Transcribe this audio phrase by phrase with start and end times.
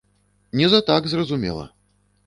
[0.57, 1.71] Не за так, зразумела.